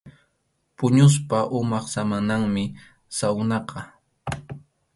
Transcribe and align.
Puñuspa 0.75 1.39
umap 1.57 1.85
samananmi 1.93 2.63
sawnaqa. 3.17 3.79